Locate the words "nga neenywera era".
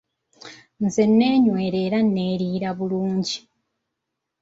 1.05-1.99